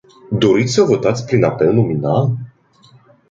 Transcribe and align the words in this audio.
Doriți 0.29 0.73
să 0.73 0.81
votați 0.81 1.25
prin 1.25 1.43
apel 1.43 1.73
nominal? 1.73 2.33